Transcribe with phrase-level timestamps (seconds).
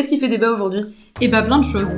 [0.00, 0.80] Qu'est-ce qui fait débat aujourd'hui?
[1.20, 1.94] Eh bah plein de choses.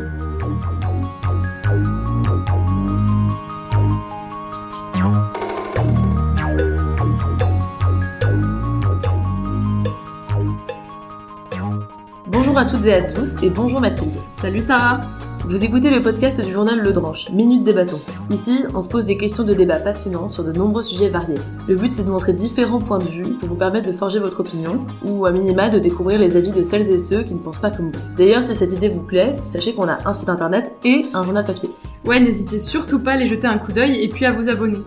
[12.26, 14.10] Bonjour à toutes et à tous et bonjour Mathilde.
[14.34, 15.03] Salut Sarah
[15.45, 17.99] Vous écoutez le podcast du journal Le Dranche, Minute Débattons.
[18.31, 21.35] Ici, on se pose des questions de débat passionnants sur de nombreux sujets variés.
[21.69, 24.39] Le but c'est de montrer différents points de vue pour vous permettre de forger votre
[24.39, 27.59] opinion ou à minima de découvrir les avis de celles et ceux qui ne pensent
[27.59, 28.17] pas comme vous.
[28.17, 31.45] D'ailleurs, si cette idée vous plaît, sachez qu'on a un site internet et un journal
[31.45, 31.69] papier.
[32.05, 34.78] Ouais, n'hésitez surtout pas à les jeter un coup d'œil et puis à vous abonner.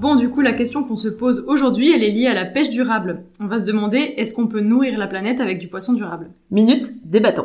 [0.00, 2.70] Bon, du coup, la question qu'on se pose aujourd'hui, elle est liée à la pêche
[2.70, 3.22] durable.
[3.38, 6.30] On va se demander, est-ce qu'on peut nourrir la planète avec du poisson durable?
[6.50, 7.44] Minute Débattons.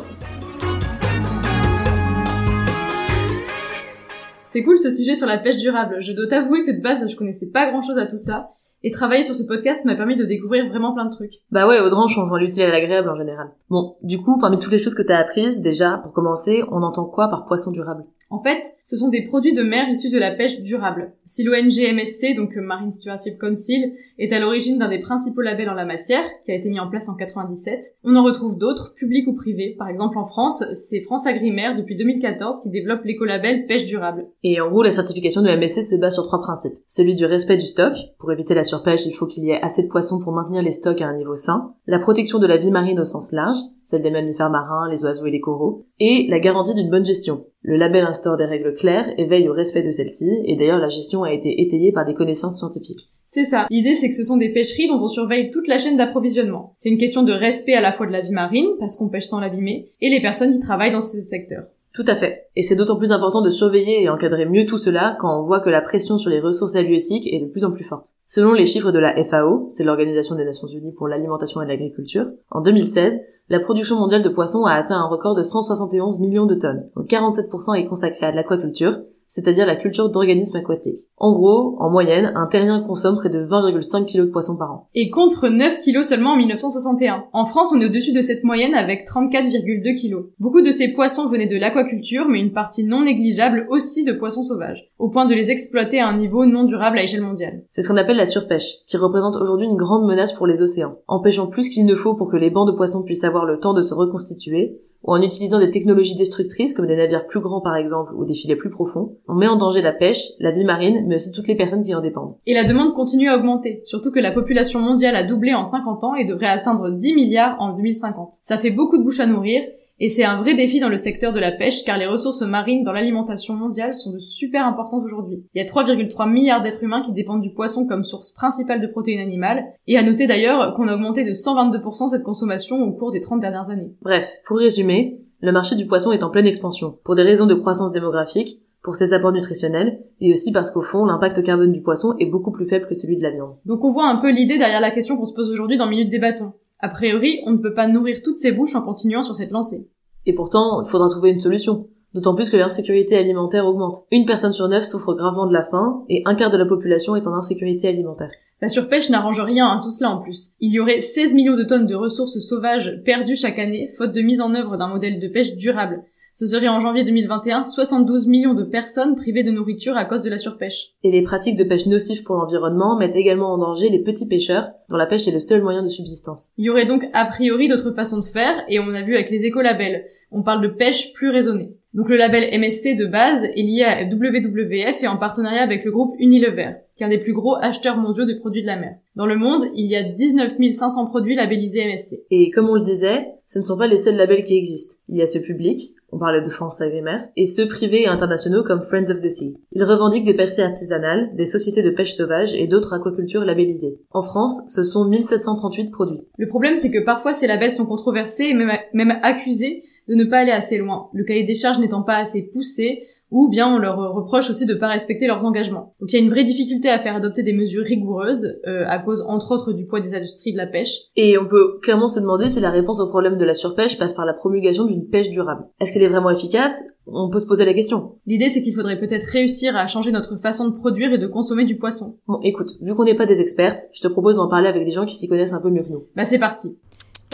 [4.50, 5.98] C'est cool ce sujet sur la pêche durable.
[6.00, 8.50] Je dois t'avouer que de base, je connaissais pas grand chose à tout ça.
[8.84, 11.34] Et travailler sur ce podcast m'a permis de découvrir vraiment plein de trucs.
[11.52, 13.50] Bah ouais, Audranche, on joint l'utile à l'agréable en général.
[13.70, 17.06] Bon, du coup, parmi toutes les choses que t'as apprises, déjà, pour commencer, on entend
[17.06, 18.04] quoi par poisson durable?
[18.30, 21.14] En fait, ce sont des produits de mer issus de la pêche durable.
[21.24, 25.74] Si l'ONG MSC, donc Marine Stewardship Council, est à l'origine d'un des principaux labels en
[25.74, 29.28] la matière, qui a été mis en place en 97, on en retrouve d'autres, publics
[29.28, 29.76] ou privés.
[29.80, 34.28] Par exemple, en France, c'est France Agrimer depuis 2014 qui développe l'écolabel pêche durable.
[34.44, 36.78] Et en gros, la certification de MSC se base sur trois principes.
[36.88, 39.84] Celui du respect du stock, pour éviter la surpêche, il faut qu'il y ait assez
[39.84, 42.72] de poissons pour maintenir les stocks à un niveau sain, la protection de la vie
[42.72, 43.58] marine au sens large,
[43.88, 47.46] celle des mammifères marins, les oiseaux et les coraux, et la garantie d'une bonne gestion.
[47.62, 50.90] Le label instaure des règles claires et veille au respect de celles-ci, et d'ailleurs la
[50.90, 53.10] gestion a été étayée par des connaissances scientifiques.
[53.26, 53.66] C'est ça.
[53.70, 56.74] L'idée, c'est que ce sont des pêcheries dont on surveille toute la chaîne d'approvisionnement.
[56.76, 59.28] C'est une question de respect à la fois de la vie marine, parce qu'on pêche
[59.28, 61.68] sans l'abîmer, et les personnes qui travaillent dans ces secteurs.
[61.98, 62.46] Tout à fait.
[62.56, 65.62] Et c'est d'autant plus important de surveiller et encadrer mieux tout cela quand on voit
[65.62, 68.06] que la pression sur les ressources halieutiques est de plus en plus forte.
[68.28, 72.28] Selon les chiffres de la FAO, c'est l'Organisation des Nations Unies pour l'alimentation et l'agriculture,
[72.52, 76.54] en 2016, la production mondiale de poissons a atteint un record de 171 millions de
[76.54, 76.88] tonnes.
[76.96, 81.02] Donc 47% est consacré à l'aquaculture, c'est-à-dire la culture d'organismes aquatiques.
[81.18, 84.88] En gros, en moyenne, un terrien consomme près de 20,5 kg de poissons par an.
[84.94, 87.26] Et contre 9 kg seulement en 1961.
[87.34, 90.28] En France, on est au-dessus de cette moyenne avec 34,2 kg.
[90.40, 94.44] Beaucoup de ces poissons venaient de l'aquaculture, mais une partie non négligeable aussi de poissons
[94.44, 97.64] sauvages, au point de les exploiter à un niveau non durable à échelle mondiale.
[97.70, 101.00] C'est ce qu'on appelle la surpêche, qui représente aujourd'hui une grande menace pour les océans,
[101.08, 103.74] empêchant plus qu'il ne faut pour que les bancs de poissons puissent avoir le temps
[103.74, 104.80] de se reconstituer,
[105.14, 108.56] en utilisant des technologies destructrices comme des navires plus grands par exemple ou des filets
[108.56, 111.56] plus profonds, on met en danger la pêche, la vie marine, mais aussi toutes les
[111.56, 112.36] personnes qui en dépendent.
[112.46, 116.04] Et la demande continue à augmenter, surtout que la population mondiale a doublé en 50
[116.04, 118.34] ans et devrait atteindre 10 milliards en 2050.
[118.44, 119.64] Ça fait beaucoup de bouches à nourrir,
[120.00, 122.84] et c'est un vrai défi dans le secteur de la pêche car les ressources marines
[122.84, 125.44] dans l'alimentation mondiale sont de super importantes aujourd'hui.
[125.54, 128.88] Il y a 3,3 milliards d'êtres humains qui dépendent du poisson comme source principale de
[128.88, 133.12] protéines animales, et à noter d'ailleurs qu'on a augmenté de 122% cette consommation au cours
[133.12, 133.92] des 30 dernières années.
[134.02, 137.56] Bref, pour résumer, le marché du poisson est en pleine expansion, pour des raisons de
[137.56, 142.16] croissance démographique, pour ses apports nutritionnels, et aussi parce qu'au fond, l'impact carbone du poisson
[142.20, 143.56] est beaucoup plus faible que celui de la viande.
[143.66, 146.10] Donc on voit un peu l'idée derrière la question qu'on se pose aujourd'hui dans Minute
[146.10, 146.54] des bâtons.
[146.80, 149.88] A priori, on ne peut pas nourrir toutes ces bouches en continuant sur cette lancée.
[150.26, 151.88] Et pourtant, il faudra trouver une solution.
[152.14, 154.06] D'autant plus que l'insécurité alimentaire augmente.
[154.12, 157.16] Une personne sur neuf souffre gravement de la faim, et un quart de la population
[157.16, 158.32] est en insécurité alimentaire.
[158.62, 160.54] La surpêche n'arrange rien à tout cela en plus.
[160.60, 164.22] Il y aurait 16 millions de tonnes de ressources sauvages perdues chaque année, faute de
[164.22, 166.04] mise en œuvre d'un modèle de pêche durable.
[166.40, 170.30] Ce serait en janvier 2021 72 millions de personnes privées de nourriture à cause de
[170.30, 170.92] la surpêche.
[171.04, 174.70] Et les pratiques de pêche nocives pour l'environnement mettent également en danger les petits pêcheurs,
[174.88, 176.50] dont la pêche est le seul moyen de subsistance.
[176.60, 179.32] Il y aurait donc a priori d'autres façons de faire, et on a vu avec
[179.32, 180.06] les écolabels.
[180.32, 181.72] On parle de pêche plus raisonnée.
[181.96, 185.92] Donc le label MSC de base est lié à WWF et en partenariat avec le
[185.92, 188.98] groupe Unilever, qui est un des plus gros acheteurs mondiaux de produits de la mer.
[189.16, 192.26] Dans le monde, il y a 19 500 produits labellisés MSC.
[192.30, 194.98] Et comme on le disait, ce ne sont pas les seuls labels qui existent.
[195.10, 198.64] Il y a ce public, on parlait de France Agrimer, et ceux privés et internationaux
[198.64, 199.58] comme Friends of the Sea.
[199.72, 204.00] Ils revendiquent des pêcheries artisanales, des sociétés de pêche sauvage et d'autres aquacultures labellisées.
[204.12, 206.22] En France, ce sont 1738 produits.
[206.38, 210.40] Le problème, c'est que parfois ces labels sont controversés et même accusés de ne pas
[210.40, 213.98] aller assez loin, le cahier des charges n'étant pas assez poussé, ou bien on leur
[214.14, 215.94] reproche aussi de ne pas respecter leurs engagements.
[216.00, 219.00] Donc il y a une vraie difficulté à faire adopter des mesures rigoureuses, euh, à
[219.00, 220.96] cause entre autres du poids des industries de la pêche.
[221.16, 224.14] Et on peut clairement se demander si la réponse au problème de la surpêche passe
[224.14, 225.66] par la promulgation d'une pêche durable.
[225.80, 226.84] Est-ce qu'elle est vraiment efficace?
[227.06, 228.16] On peut se poser la question.
[228.26, 231.66] L'idée c'est qu'il faudrait peut-être réussir à changer notre façon de produire et de consommer
[231.66, 232.18] du poisson.
[232.28, 234.92] Bon écoute, vu qu'on n'est pas des expertes, je te propose d'en parler avec des
[234.92, 236.06] gens qui s'y connaissent un peu mieux que nous.
[236.16, 236.78] Bah c'est parti.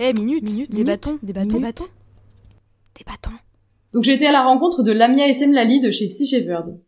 [0.02, 1.86] Eh minute, minute, des bâtons, des bâtons, des bâtons.
[2.98, 3.38] Des bâtons.
[3.94, 6.80] Donc j'ai été à la rencontre de Lamia Essemlali de chez Sea Shepherd.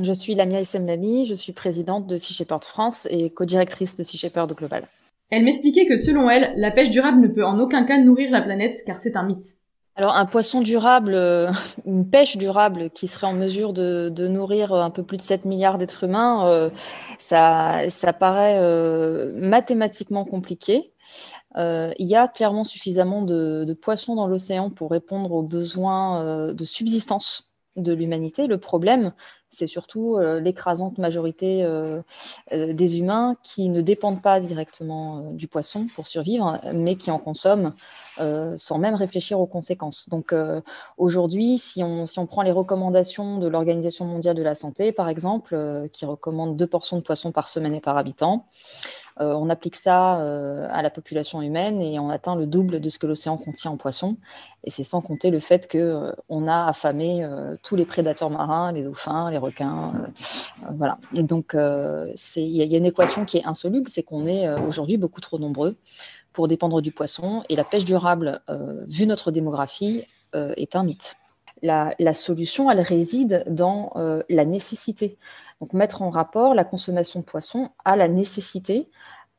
[0.00, 4.16] Je suis Lamia Essemlali, je suis présidente de Sea Shepherd France et co-directrice de Sea
[4.16, 4.88] Shepherd Global.
[5.30, 8.40] Elle m'expliquait que selon elle, la pêche durable ne peut en aucun cas nourrir la
[8.40, 9.44] planète car c'est un mythe.
[9.94, 11.50] alors un poisson durable, euh,
[11.86, 15.76] une pêche durable qui serait en mesure de, nourrir un peu plus de 7 milliards
[15.76, 16.70] d'êtres humains, euh,
[17.18, 20.92] ça, ça paraît euh, mathématiquement compliqué.
[21.56, 27.54] Il y a clairement suffisamment de, poissons dans l'océan pour répondre aux besoins de subsistance
[27.76, 28.46] de l'humanité.
[28.46, 29.12] Le problème,
[29.50, 32.02] c'est surtout euh, l'écrasante majorité euh,
[32.52, 37.18] euh, des humains qui ne dépendent pas directement du poisson pour survivre, mais qui en
[37.18, 37.74] consomment
[38.56, 40.08] sans même réfléchir aux conséquences.
[40.08, 40.32] Donc
[40.98, 45.08] aujourd'hui, si on, si on prend les recommandations de l'Organisation mondiale de la santé, par
[45.08, 48.46] exemple, qui recommande deux portions de poisson par semaine et par habitant,
[49.03, 52.88] euh, on applique ça euh, à la population humaine et on atteint le double de
[52.88, 54.16] ce que l'océan contient en poissons.
[54.64, 57.28] Et c'est sans compter le fait qu'on euh, a affamé
[57.62, 59.92] tous les prédateurs marins, les dauphins, les requins.
[60.72, 60.98] voilà.
[61.14, 65.20] Et donc, il y, a une équation qui est insoluble, c'est qu'on est, aujourd'hui beaucoup
[65.20, 65.76] trop nombreux
[66.32, 67.44] pour dépendre du poisson.
[67.48, 68.40] Et la pêche durable,
[68.88, 71.14] vu notre démographie, est un mythe.
[71.62, 73.92] La, solution, elle réside dans
[74.28, 75.18] la nécessité.
[75.60, 78.88] Donc mettre en rapport la consommation de poissons à la nécessité,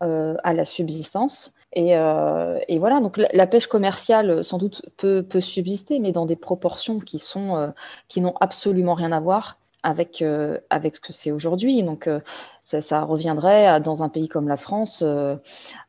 [0.04, 1.54] euh, à la subsistance.
[1.78, 7.00] Euh, et, voilà, donc la, pêche commerciale sans doute peut, subsister, mais dans des proportions
[7.00, 7.70] qui sont euh,
[8.18, 10.22] n'ont absolument rien à voir avec
[10.70, 11.82] avec ce que c'est aujourd'hui.
[11.82, 12.10] Donc
[12.64, 15.38] ça, reviendrait dans un pays comme la France à,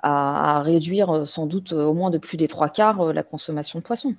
[0.02, 4.14] à, réduire sans doute au moins de plus des trois quarts la consommation de poissons.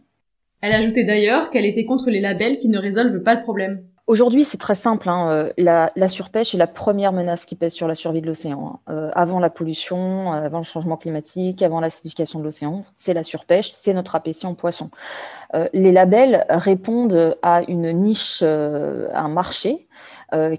[0.60, 3.84] Elle ajoutait d'ailleurs qu'elle était contre les labels qui ne résolvent pas le problème.
[4.08, 5.10] Aujourd'hui, c'est très simple.
[5.10, 8.80] Hein, euh, la, surpêche est la première menace qui pèse sur la survie de l'océan.
[8.88, 8.94] Hein.
[8.94, 13.70] Euh, avant la pollution, avant le changement climatique, avant l'acidification de l'océan, c'est la surpêche,
[13.74, 14.90] c'est notre appétit en poisson.
[15.56, 19.88] Euh, les labels répondent à une niche, à un marché,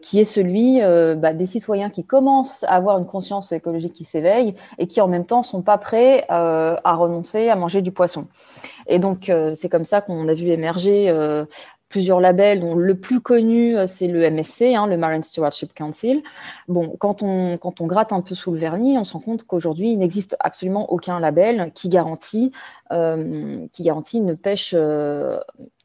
[0.00, 4.54] qui est celui bah, des citoyens qui commencent à avoir une conscience écologique qui s'éveille
[4.78, 8.26] et qui en même temps sont pas prêts à renoncer à manger du poisson.
[8.86, 11.12] Et donc c'est comme ça qu'on a vu émerger
[11.88, 16.22] plusieurs labels, dont le plus connu, euh, c'est le MSC, hein, le Marine Stewardship Council.
[16.68, 19.44] Bon, quand on, quand on gratte un peu sous le vernis, on se rend compte
[19.44, 22.52] qu'aujourd'hui, il n'existe absolument aucun label qui garantit
[22.90, 25.38] qui garantit une pêche euh,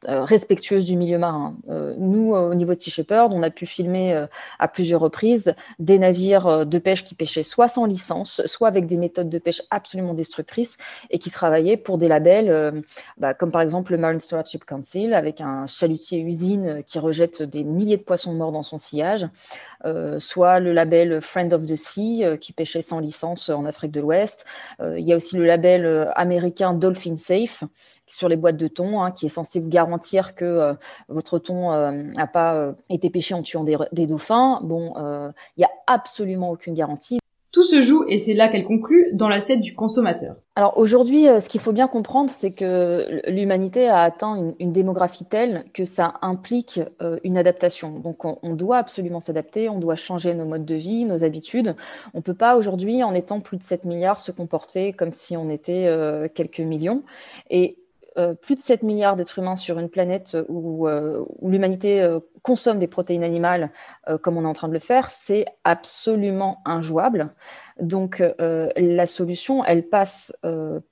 [0.08, 1.56] euh, respectueuse du milieu marin.
[1.98, 4.26] nous, au niveau de Sea Shepherd, on a pu filmer
[4.58, 8.96] à plusieurs reprises des navires de pêche qui pêchaient soit sans licence, soit avec des
[8.96, 10.76] méthodes de pêche absolument destructrices
[11.10, 12.82] et qui travaillaient pour des labels
[13.18, 17.64] bah, comme par exemple le Marine Stewardship Council avec un chalutier usine qui rejette des
[17.64, 19.26] milliers de poissons morts dans son sillage,
[20.18, 24.44] soit le label Friend of the Sea qui pêchait sans licence en Afrique de l'Ouest.
[24.80, 27.64] il y a aussi le label américain Dolphin Safe
[28.06, 30.74] sur les boîtes de thon, hein, qui est censé vous garantir que euh,
[31.08, 34.60] votre thon n'a euh, pas euh, été pêché en tuant des, dauphins.
[34.62, 34.94] Bon,
[35.56, 37.18] il n'y a absolument aucune garantie.
[37.54, 40.34] Tout se joue, et c'est là qu'elle conclut, dans l'assiette du consommateur.
[40.56, 45.64] Alors aujourd'hui, ce qu'il faut bien comprendre, c'est que l'humanité a atteint une, démographie telle
[45.72, 46.80] que ça implique
[47.22, 48.00] une adaptation.
[48.00, 51.76] Donc on, doit absolument s'adapter, on doit changer nos modes de vie, nos habitudes.
[52.12, 55.36] On ne peut pas aujourd'hui, en étant plus de 7 milliards, se comporter comme si
[55.36, 55.88] on était
[56.34, 57.04] quelques millions.
[57.50, 57.78] Et
[58.16, 62.00] euh, plus de 7 milliards d'êtres humains sur une planète où, euh, l'humanité
[62.44, 63.70] euh, consomme des protéines animales
[64.22, 67.32] comme on est en train de le faire, c'est absolument injouable.
[67.80, 70.32] Donc la solution, elle passe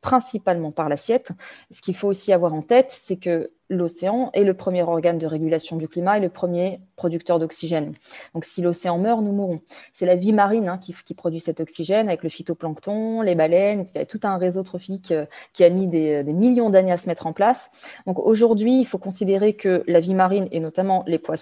[0.01, 1.33] principalement par l'assiette.
[1.71, 5.27] Ce qu'il faut aussi avoir en tête, c'est que l'océan est le premier organe de
[5.27, 7.95] régulation du climat et le premier producteur d'oxygène.
[8.35, 9.61] Donc si l'océan meurt, nous mourrons.
[9.93, 14.21] C'est la vie marine hein, qui, produit cet oxygène avec le phytoplancton, les baleines, tout
[14.23, 17.71] un réseau trophique euh, qui a mis des, millions d'années à se mettre en place.
[18.07, 21.42] Donc aujourd'hui, il faut considérer que la vie marine et notamment les poissons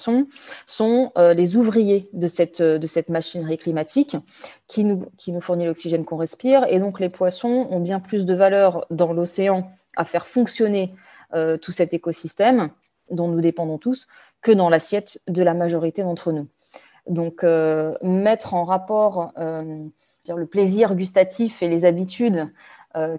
[0.66, 4.16] sont euh, les ouvriers de cette, de cette machinerie climatique
[4.66, 6.64] qui nous, qui nous fournit l'oxygène qu'on respire.
[6.68, 10.94] Et donc les poissons ont bien plus de valeur dans l'océan à faire fonctionner
[11.34, 12.70] euh, tout cet écosystème
[13.10, 14.06] dont nous dépendons tous
[14.40, 16.48] que dans l'assiette de la majorité d'entre nous.
[17.06, 19.84] Donc, euh, mettre en rapport euh,
[20.28, 22.48] le plaisir gustatif et les habitudes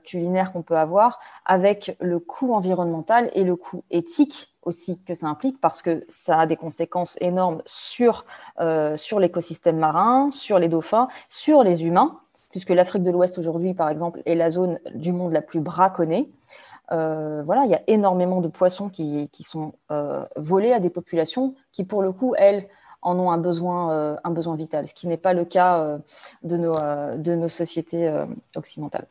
[0.04, 5.28] culinaires qu'on peut avoir avec le coût environnemental et le coût éthique aussi que ça
[5.28, 8.26] implique parce que ça a des conséquences énormes sur,
[8.96, 12.20] sur l'écosystème marin, sur les dauphins, sur les humains,
[12.52, 16.30] puisque l'Afrique de l'Ouest aujourd'hui, par exemple, est la zone du monde la plus braconnée.
[16.92, 21.56] Euh, voilà, il y a énormément de poissons qui, sont euh, volés à des populations
[21.72, 22.68] qui, pour le coup, elles,
[23.04, 26.00] en ont un besoin, euh, un besoin vital, ce qui n'est pas le cas
[26.44, 28.14] de, nos, de nos sociétés
[28.56, 29.08] occidentales.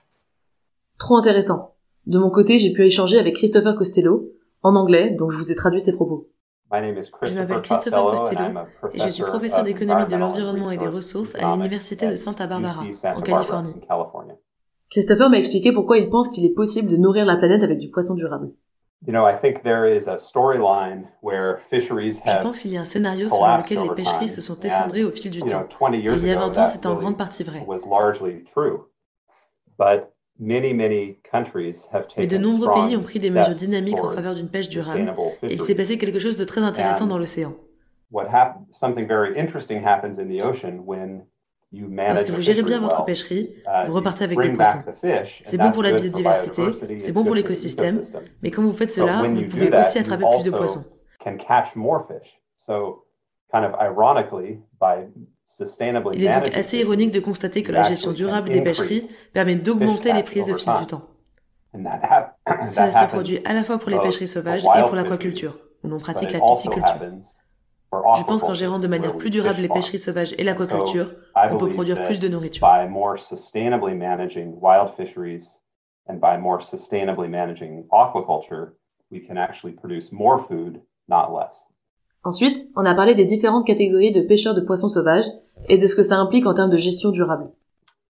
[1.01, 1.75] Trop intéressant.
[2.07, 4.29] De mon côté, j'ai pu échanger avec Christopher Costello,
[4.63, 6.29] en anglais, donc je vous ai traduit ses propos.
[6.71, 8.45] Je m'appelle Christopher Costello
[8.93, 12.85] et je suis professeur d'économie de l'environnement et des ressources à l'Université de Santa Barbara,
[13.17, 13.75] en Californie.
[14.91, 17.91] Christopher m'a expliqué pourquoi il pense qu'il est possible de nourrir la planète avec du
[17.91, 18.51] poisson durable.
[22.27, 25.11] Je pense qu'il y a un scénario selon lequel les pêcheries se sont effondrées au
[25.11, 25.67] fil du temps.
[25.91, 27.65] il y a 20 ans, c'était en grande partie vrai.
[32.17, 35.53] Mais de nombreux pays ont pris des mesures dynamiques en faveur d'une pêche durable, et
[35.53, 37.55] il s'est passé quelque chose de très intéressant dans l'océan.
[41.73, 44.83] Lorsque vous gérez bien votre pêcherie, uh, vous repartez avec des poissons.
[45.45, 46.63] C'est bon pour la biodiversité,
[47.03, 48.03] c'est bon pour l'écosystème,
[48.43, 50.85] mais quand vous faites cela, vous pouvez aussi attraper plus de poissons.
[56.15, 60.13] Il est donc assez ironique de constater que la gestion durable des pêcheries permet d'augmenter
[60.13, 61.03] les prises au fil du temps.
[61.75, 65.99] Cela se produit à la fois pour les pêcheries sauvages et pour l'aquaculture, où l'on
[65.99, 66.97] pratique la pisciculture.
[68.17, 71.69] Je pense qu'en gérant de manière plus durable les pêcheries sauvages et l'aquaculture, on peut
[71.69, 72.67] produire plus de nourriture.
[82.23, 85.25] Ensuite, on a parlé des différentes catégories de pêcheurs de poissons sauvages
[85.69, 87.51] et de ce que ça implique en termes de gestion durable.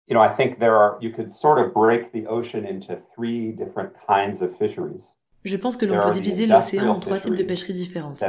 [0.08, 3.52] You know, I think there are, you could sort of break the ocean into three
[3.52, 5.16] different kinds of fisheries.
[5.44, 8.22] Je pense que l'on peut diviser l'océan en trois types de pêcheries différentes.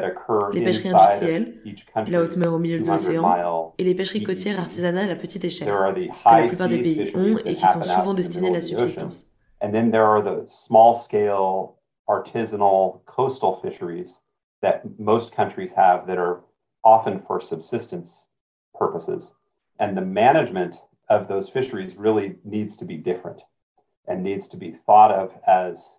[0.53, 1.61] Les pêcheries industrielles,
[2.07, 5.67] la haute mer au milieu de l'océan, et les pêcheries côtières artisanales à petite échelle,
[5.67, 9.27] que la plupart des pays ont et qui sont souvent destinées à la subsistance.
[9.61, 11.75] And then there are the small scale
[12.07, 14.22] artisanal coastal fisheries
[14.63, 16.41] that most countries have that are
[16.83, 18.25] often for subsistence
[18.73, 19.33] purposes.
[19.79, 20.75] And the management
[21.09, 23.41] of those fisheries really needs to be different
[24.07, 25.97] and needs to be thought of as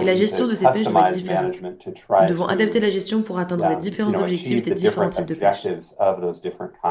[0.00, 1.60] et la gestion de ces pêches doit être différente.
[1.62, 5.66] Nous devons adapter la gestion pour atteindre les différents objectifs des différents types de pêche.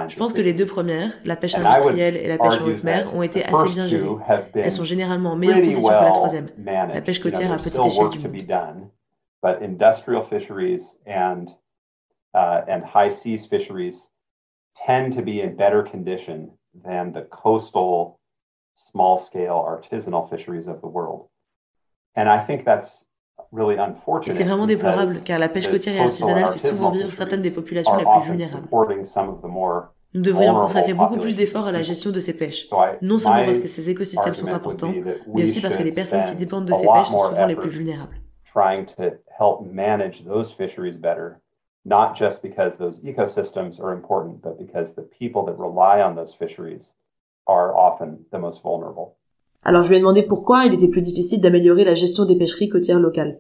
[0.08, 3.16] Je pense que les deux premières, la pêche industrielle et la pêche en haute mer,
[3.16, 4.10] ont été assez bien gérées.
[4.54, 8.10] Elles sont généralement en meilleure condition que la troisième, la pêche côtière à petite échelle
[8.10, 8.88] du monde.
[9.42, 11.50] But industrial fisheries and
[12.34, 14.10] uh, and high seas fisheries
[14.76, 18.20] tend to be in better condition than the coastal,
[18.74, 21.28] small scale artisanal fisheries of the world.
[22.16, 23.06] And I think that's
[23.52, 24.36] really unfortunate.
[24.36, 27.96] C'est vraiment déplorable car la pêche côtière et artisanale fait souvent vivre certaines des populations
[27.98, 28.68] les plus vulnérables.
[30.14, 32.68] Nous devrions consacrer beaucoup plus d'efforts à la gestion de ces pêches,
[33.02, 34.94] non seulement parce que ces écosystèmes sont importants,
[35.34, 37.70] mais aussi parce que les personnes qui dépendent de ces pêches sont souvent les plus
[37.70, 38.21] vulnérables.
[38.54, 41.40] Trying to help manage those fisheries better,
[41.86, 46.36] not just because those ecosystems are important, but because the people that rely on those
[46.36, 46.96] fisheries
[47.48, 49.16] are often the most vulnerable.
[49.64, 52.68] Alors je lui ai demandé pourquoi il était plus difficile d'améliorer la gestion des pêcheries
[52.68, 53.40] côtières locales.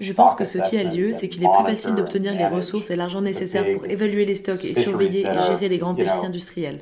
[0.00, 2.90] Je pense que ce qui a lieu, c'est qu'il est plus facile d'obtenir les ressources
[2.90, 6.80] et l'argent nécessaires pour évaluer les stocks et surveiller et gérer les grandes pêcheries industrielles.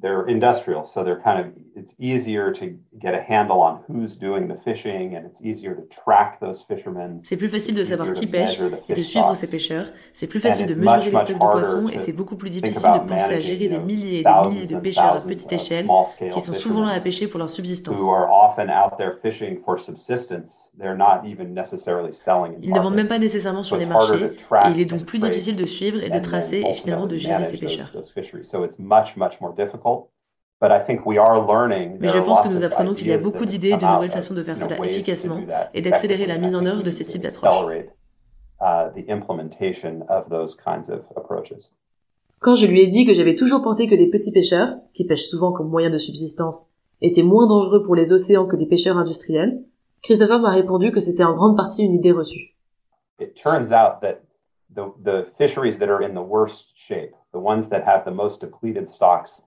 [0.00, 4.48] They're industrial, so they're kind of it's easier to get a handle on who's doing
[4.48, 7.20] the fishing and it's easier to track those fishermen.
[7.24, 9.86] C'est plus facile de savoir qui pêche et de suivre ces pêcheurs.
[10.12, 13.08] C'est plus facile de mesurer les stocks de poissons et c'est beaucoup plus difficile de
[13.08, 15.86] penser à gérer des milliers et des milliers de pêcheurs à petite échelle
[16.32, 18.00] qui sont souvent là à pêcher pour leur subsistance.
[22.62, 25.56] Ils ne vendent même pas nécessairement sur les marchés et il est donc plus difficile
[25.56, 27.92] de suivre et de tracer et finalement de gérer ces pêcheurs.
[30.60, 34.34] Mais je pense que nous apprenons qu'il y a beaucoup d'idées et de nouvelles façons
[34.34, 35.40] de faire cela efficacement
[35.72, 37.86] et d'accélérer la mise en œuvre de ces types d'approches.
[42.40, 45.26] Quand je lui ai dit que j'avais toujours pensé que les petits pêcheurs, qui pêchent
[45.26, 46.66] souvent comme moyen de subsistance,
[47.00, 49.62] étaient moins dangereux pour les océans que les pêcheurs industriels,
[50.02, 52.54] Christopher m'a répondu que c'était en grande partie une idée reçue.
[53.20, 54.20] It turns out that
[54.74, 58.40] the, the fisheries that are in the worst shape, the ones that have the most
[58.40, 59.42] depleted stocks,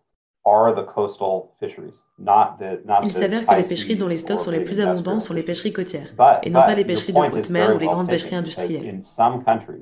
[3.03, 5.73] il s'avère que les pêcheries dont les stocks sont les plus abondants sont les pêcheries
[5.73, 9.01] côtières, et non pas les pêcheries de haute mer ou les grandes pêcheries industrielles.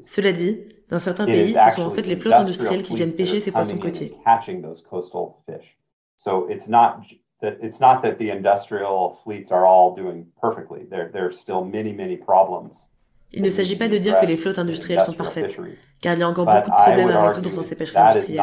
[0.04, 3.39] Cela dit, dans certains pays, ce sont en fait les flottes industrielles qui viennent pêcher
[3.39, 4.16] ces poissons côtiers.
[7.42, 10.86] it's not that the industrial fleets are all doing perfectly.
[10.89, 12.89] There, there are still many, many problems
[13.31, 15.55] il ne s'agit pas de dire que les flottes industrielles sont parfaites,
[16.01, 18.41] car il y a encore beaucoup de problèmes à résoudre dans ces pêcheries industrielles.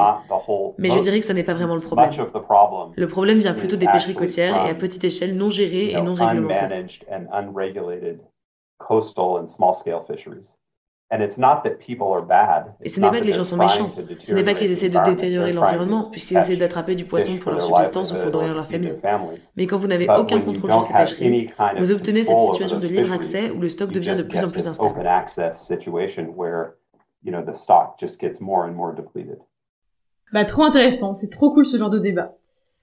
[0.78, 2.10] Mais je dirais que ce n'est pas vraiment le problème.
[2.96, 6.14] Le problème vient plutôt des pêcheries côtières et à petite échelle non gérées et non
[6.14, 6.66] réglementées.
[12.82, 13.90] Et ce n'est pas que les gens sont méchants,
[14.25, 17.60] ce n'est pas qu'ils essaient de détériorer l'environnement, puisqu'ils essaient d'attraper du poisson pour leur
[17.62, 18.94] subsistance ou pour nourrir leur famille.
[19.56, 21.48] Mais quand vous n'avez aucun contrôle sur ces pêcheries,
[21.78, 24.66] vous obtenez cette situation de libre accès où le stock devient de plus en plus
[24.66, 24.94] instable.
[30.32, 32.34] Bah trop intéressant, c'est trop cool ce genre de débat.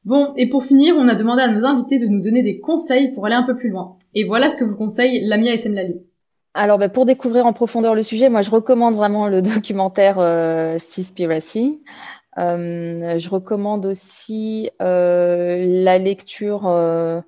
[0.05, 3.13] Bon, et pour finir, on a demandé à nos invités de nous donner des conseils
[3.13, 3.97] pour aller un peu plus loin.
[4.13, 6.01] Et voilà ce que vous conseille Lamia Essemlali.
[6.55, 10.77] Alors, bah, pour découvrir en profondeur le sujet, moi, je recommande vraiment le documentaire euh,
[10.79, 11.81] Seaspiracy.
[12.37, 17.21] Euh, je recommande aussi euh, la lecture euh,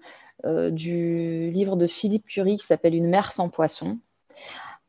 [0.71, 3.99] du livre de Philippe Curie qui s'appelle Une mer sans poisson,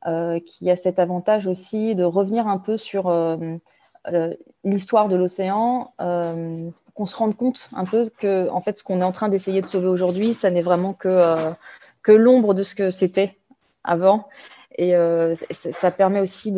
[0.05, 3.11] qui a cet avantage aussi de revenir un peu sur
[4.63, 9.05] l'histoire de l'océan, qu'on se rende compte un peu que, en fait, ce qu'on est
[9.05, 11.53] en train d'essayer de sauver aujourd'hui, ça n'est vraiment que,
[12.03, 13.39] que l'ombre de ce que c'était
[13.87, 14.29] avant.
[14.79, 14.95] Et
[15.51, 16.53] ça permet aussi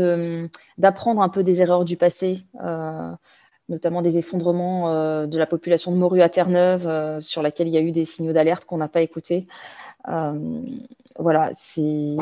[0.78, 2.44] d'apprendre un peu des erreurs du passé
[3.68, 7.74] notamment des effondrements euh, de la population de morues à Terre-Neuve, euh, sur laquelle il
[7.74, 9.46] y a eu des signaux d'alerte qu'on n'a pas écoutés.
[10.08, 10.32] Euh,
[11.18, 12.16] voilà, c'est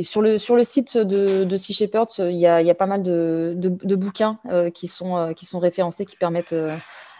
[0.00, 2.74] sur le sur le site de, de Sea Shepherd, il y a, il y a
[2.74, 4.38] pas mal de, de, bouquins
[4.74, 6.54] qui sont qui sont référencés, qui permettent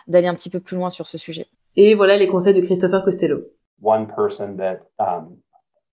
[0.08, 1.46] d'aller un petit peu plus loin sur ce sujet.
[1.76, 3.42] Et voilà les conseils de Christopher Costello.
[3.80, 5.36] One person that um,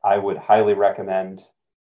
[0.03, 1.41] I would highly recommend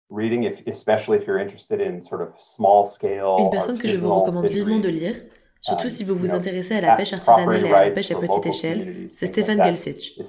[0.09, 3.37] reading, if, especially if you're interested in sort of small scale.
[3.39, 5.15] Une personne que je vous recommande vivement de lire,
[5.61, 8.45] Surtout si vous vous intéressez à la pêche artisanale et à la pêche à petite
[8.45, 10.19] échelle, c'est Stefan Gelsich.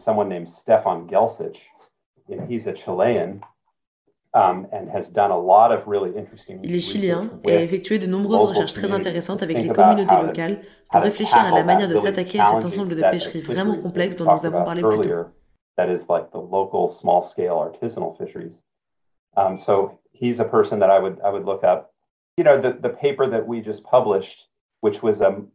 [6.63, 10.61] Il est chilien et a effectué de nombreuses recherches très intéressantes avec les communautés locales
[10.91, 14.31] pour réfléchir à la manière de s'attaquer à cet ensemble de pêcheries vraiment complexes dont
[14.33, 15.15] nous avons parlé plus tôt.
[19.37, 21.93] Um, so he's a person that I would I would look up.
[22.37, 24.49] You know, the the paper that we just published
[24.81, 25.49] which was um,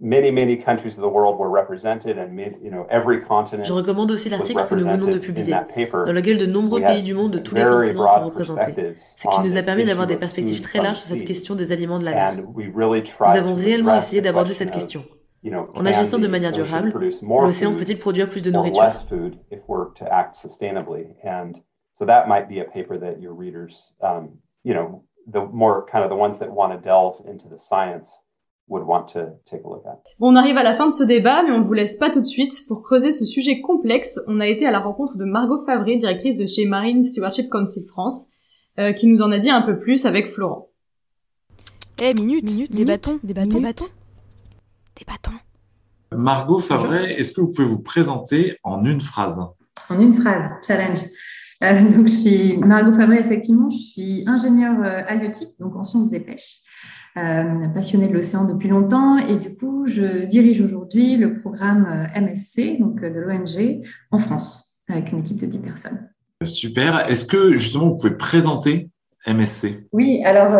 [0.00, 4.10] Many, many countries of the world were represented and you know, every continent Je recommande
[4.10, 7.38] aussi l'article que nous venons de publier, dans lequel de nombreux pays du monde de
[7.38, 10.98] tous les continents sont représentés, ce qui nous a permis d'avoir des perspectives très larges
[10.98, 12.34] sur cette question des aliments de la mer.
[12.36, 15.04] Nous avons réellement essayé d'aborder cette question.
[15.74, 18.92] En agissant de manière durable, l'océan peut-il produire plus de nourriture?
[21.96, 26.02] So that might be a paper that your readers, um, you know, the more kind
[26.02, 28.10] of the ones that want to delve into the science
[28.66, 30.02] would want to take a look at.
[30.18, 32.10] Bon, on arrive à la fin de ce débat, mais on ne vous laisse pas
[32.10, 32.52] tout de suite.
[32.66, 36.36] Pour creuser ce sujet complexe, on a été à la rencontre de Margot Favré, directrice
[36.36, 38.30] de chez Marine Stewardship Council France,
[38.80, 40.70] euh, qui nous en a dit un peu plus avec Florent.
[42.02, 43.84] Eh, minute, minute, des bâtons, des bâtons, des bâtons.
[46.16, 49.40] Margot Favret, est-ce que vous pouvez vous présenter en une phrase?
[49.90, 51.00] En une phrase, challenge.
[51.62, 56.10] Euh, donc, je suis Margot Fabré, effectivement, je suis ingénieure euh, halieutique, donc en sciences
[56.10, 56.60] des pêches,
[57.16, 59.18] euh, passionnée de l'océan depuis longtemps.
[59.18, 65.12] Et du coup, je dirige aujourd'hui le programme MSC, donc de l'ONG, en France, avec
[65.12, 66.08] une équipe de 10 personnes.
[66.44, 67.08] Super.
[67.10, 68.90] Est-ce que justement, vous pouvez présenter
[69.26, 70.52] MSC Oui, alors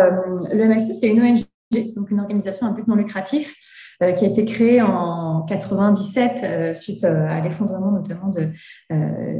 [0.51, 1.45] le MSC, c'est une ONG,
[1.95, 3.64] donc une organisation à but non lucratif euh,
[3.99, 8.49] qui a été créé en 97 euh, suite euh, à l'effondrement notamment de,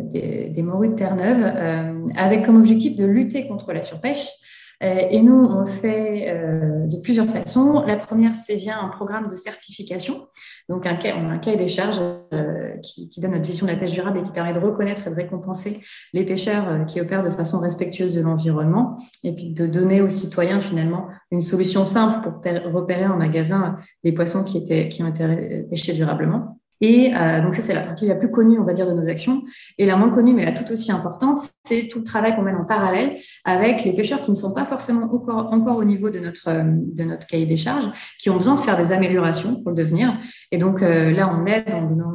[0.10, 4.28] des, des morues de Terre-Neuve, avec comme objectif de lutter contre la surpêche.
[4.28, 4.45] euh,
[4.82, 7.84] et nous, on le fait euh, de plusieurs façons.
[7.86, 10.28] La première, c'est via un programme de certification,
[10.70, 12.00] donc un, on cahier des charges
[12.34, 15.10] euh, qui, donne notre vision de la pêche durable et qui permet de reconnaître et
[15.10, 15.82] de récompenser
[16.14, 20.60] les pêcheurs qui opèrent de façon respectueuse de l'environnement, et puis de donner aux citoyens
[20.60, 25.64] finalement une solution simple pour repérer en magasin les poissons qui, étaient, qui ont été
[25.70, 26.60] pêchés durablement.
[26.82, 29.08] Et euh, donc ça, c'est la partie la plus connue, on va dire, de nos
[29.08, 29.44] actions.
[29.78, 32.56] Et la moins connue, mais la tout aussi importante, c'est tout le travail qu'on mène
[32.56, 36.20] en parallèle avec les pêcheurs qui ne sont pas forcément encore, encore au niveau de
[36.20, 37.86] notre, euh, de notre cahier des charges,
[38.20, 40.18] qui ont besoin de faire des améliorations pour le devenir.
[40.52, 42.12] Et donc euh, là, on aide en donnant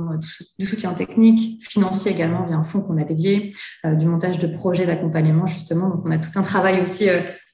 [0.58, 3.54] du soutien technique, financier également via un fonds qu'on a dédié,
[3.86, 5.88] euh, du montage de projets d'accompagnement, justement.
[5.88, 7.08] Donc on a tout un travail aussi,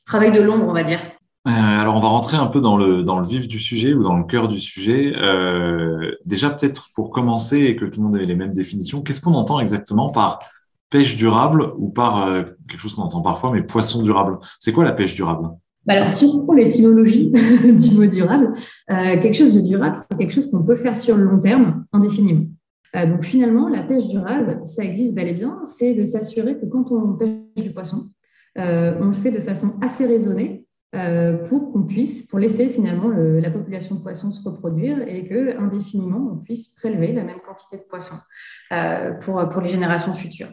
[0.07, 1.01] travail de l'ombre, on va dire,
[1.47, 4.25] euh, alors, on va rentrer un peu dans le, vif du sujet ou dans le
[4.25, 5.15] cœur du sujet.
[5.17, 9.21] Euh, déjà, peut-être pour commencer et que tout le monde ait les mêmes définitions, qu'est-ce
[9.21, 10.41] qu'on entend exactement par
[10.91, 14.39] pêche durable ou par euh, quelque chose qu'on entend parfois, mais poisson durable?
[14.59, 15.51] C'est quoi la pêche durable?
[15.85, 17.31] Bah alors, si on prend l'étymologie
[17.65, 18.53] du mot durable,
[18.89, 22.47] quelque chose de durable, c'est quelque chose qu'on peut faire sur le long terme, indéfiniment.
[22.93, 26.91] donc, finalement, la pêche durable, ça existe bel et bien, c'est de s'assurer que quand
[26.91, 28.09] on pêche du poisson,
[28.57, 30.66] on le fait de façon assez raisonnée,
[31.49, 36.31] pour qu'on puisse, pour laisser finalement la population de poissons se reproduire et que indéfiniment
[36.33, 38.17] on puisse prélever la même quantité de poissons
[38.73, 40.51] euh, pour, les générations futures.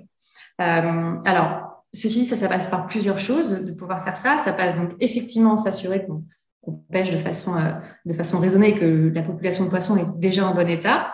[0.61, 4.37] Euh, alors, ceci, ça, ça passe par plusieurs choses de, pouvoir faire ça.
[4.37, 7.55] Ça passe donc effectivement s'assurer qu'on pêche de façon,
[8.05, 11.13] de façon raisonnée et que la population de poissons est déjà en bon état.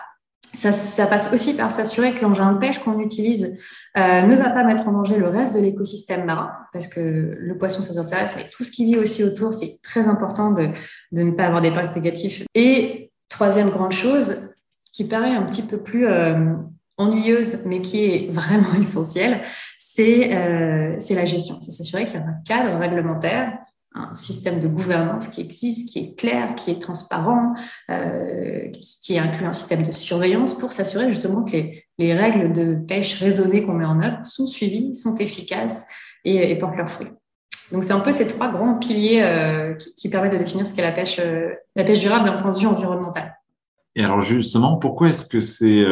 [0.52, 3.56] Ça, ça passe aussi par s'assurer que l'engin de pêche qu'on utilise
[3.96, 7.58] euh, ne va pas mettre en danger le reste de l'écosystème marin, parce que le
[7.58, 10.68] poisson, ça nous intéresse, mais tout ce qui vit aussi autour, c'est très important de,
[11.12, 12.42] de ne pas avoir des impacts négatifs.
[12.54, 14.50] Et troisième grande chose,
[14.92, 16.06] qui paraît un petit peu plus
[16.98, 19.42] ennuyeuse, mais qui est vraiment essentielle,
[19.78, 21.58] c'est la gestion.
[21.60, 23.58] C'est s'assurer qu'il y a un cadre réglementaire
[23.94, 27.54] un système de gouvernance qui existe, qui est clair, qui est transparent,
[27.90, 28.68] euh,
[29.02, 31.56] qui, inclut un système de surveillance pour s'assurer justement que
[31.98, 35.86] les, règles de pêche raisonnée qu'on met en œuvre sont suivies, sont efficaces
[36.24, 37.10] et, portent leurs fruits.
[37.72, 40.82] Donc c'est un peu ces trois grands piliers euh, qui, permettent de définir ce qu'est
[40.82, 43.36] la pêche, euh, la pêche durable d'un point de vue environnemental.
[43.96, 45.84] Et alors justement, pourquoi est-ce que c'est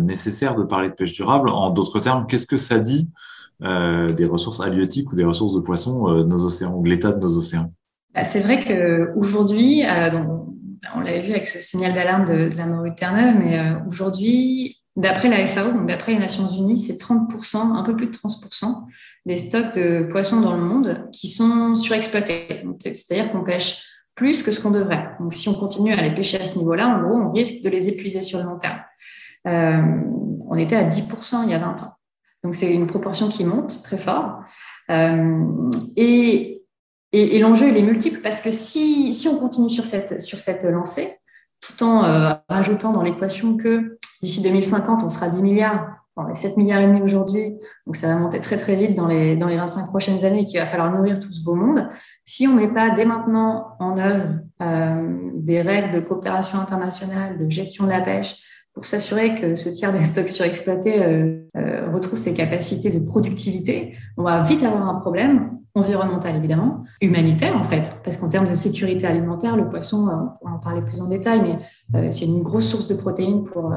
[0.00, 1.50] nécessaire de parler de pêche durable?
[1.50, 3.10] En d'autres termes, qu'est-ce que ça dit
[3.60, 7.20] des ressources halieutiques ou des ressources de poissons euh, de nos océans, ou l'état de
[7.20, 7.72] nos océans
[8.14, 10.10] bah, C'est vrai qu'aujourd'hui, euh,
[10.94, 15.46] on l'avait vu avec ce signal d'alarme de, la morue Terre-Neuve, mais aujourd'hui, d'après la
[15.46, 18.84] FAO, donc d'après les Nations Unies, c'est 30%, un peu plus de 30%
[19.24, 22.46] des stocks de poissons dans le monde qui sont surexploités.
[22.82, 23.82] C'est-à-dire qu'on pêche
[24.14, 25.08] plus que ce qu'on devrait.
[25.20, 27.70] Donc, si on continue à les pêcher à ce niveau-là, en gros, on risque de
[27.70, 28.80] les épuiser sur le long terme.
[29.46, 31.94] on était à 10% il y a 20 ans.
[32.44, 34.40] Donc, c'est une proportion qui monte très fort.
[34.90, 36.62] Euh, et,
[37.12, 40.62] et, l'enjeu, il est multiple parce que si, si on continue sur cette, sur cette
[40.62, 41.16] lancée,
[41.60, 46.34] tout en euh, rajoutant dans l'équation que d'ici 2050, on sera 10 milliards, on est
[46.34, 49.48] 7 milliards et demi aujourd'hui, donc ça va monter très très vite dans les, dans
[49.48, 51.88] les 25 prochaines années qu'il va falloir nourrir tout ce beau monde.
[52.24, 57.38] Si on ne met pas dès maintenant en œuvre euh, des règles de coopération internationale,
[57.38, 58.36] de gestion de la pêche,
[58.74, 63.94] pour s'assurer que ce tiers des stocks surexploités euh, euh, retrouve ses capacités de productivité,
[64.16, 68.54] on va vite avoir un problème environnemental évidemment, humanitaire en fait, parce qu'en termes de
[68.54, 71.58] sécurité alimentaire, le poisson, euh, on pourra en parler plus en détail,
[71.92, 73.72] mais c'est une grosse source de protéines pour,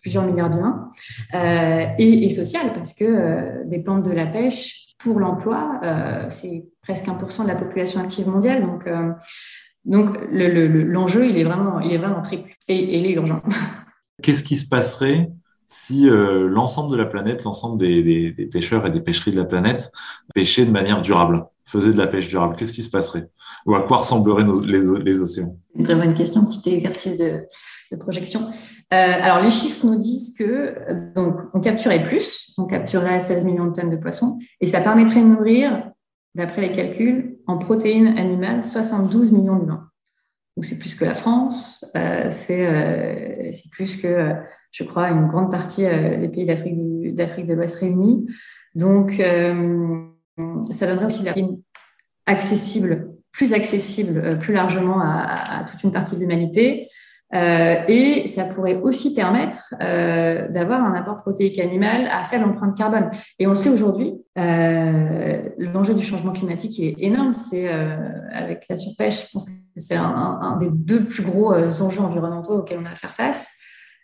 [0.00, 0.88] plusieurs milliards d'humains,
[1.98, 5.80] et, et social, parce que des plantes de la pêche, pour l'emploi,
[6.30, 8.88] c'est presque 1% de la population active mondiale, donc
[9.84, 13.42] donc l'enjeu, il est vraiment, il est vraiment triple et, et il est urgent.
[14.24, 15.30] Qu'est-ce qui se passerait
[15.66, 19.92] si euh, l'ensemble de la planète, l'ensemble des, pêcheurs et des pêcheries de la planète
[20.34, 22.56] pêchaient de manière durable, faisaient de la pêche durable?
[22.56, 23.28] Qu'est-ce qui se passerait?
[23.66, 25.58] Ou à quoi ressembleraient les, océans?
[25.74, 27.46] Une très bonne question, petit exercice de,
[27.98, 28.40] projection.
[28.40, 33.66] Euh, alors, les chiffres nous disent que donc on capturait plus, on capturerait 16 millions
[33.66, 35.90] de tonnes de poissons, et ça permettrait de nourrir,
[36.34, 39.90] d'après les calculs, en protéines animales, 72 millions d'humains.
[40.56, 44.34] Donc c'est plus que la France, euh, euh, c'est plus que,
[44.70, 48.26] je crois, une grande partie euh, des pays d'Afrique de l'Ouest réunis.
[48.76, 49.20] Donc
[50.70, 51.34] ça donnerait aussi la
[52.26, 56.88] accessible, plus accessible plus largement à toute une partie de l'humanité.
[57.34, 62.76] Euh, et ça pourrait aussi permettre euh, d'avoir un apport protéique animal à faible empreinte
[62.76, 63.10] carbone.
[63.38, 67.32] Et on sait aujourd'hui, euh, l'enjeu du changement climatique est énorme.
[67.32, 67.68] C'est
[68.32, 72.78] avec la surpêche, je pense que c'est un, des deux plus gros enjeux environnementaux auxquels
[72.80, 73.52] on a à faire face.